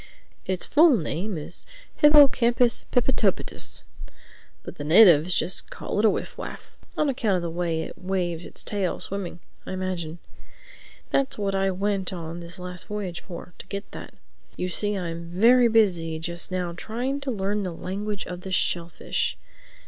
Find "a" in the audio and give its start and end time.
6.05-6.09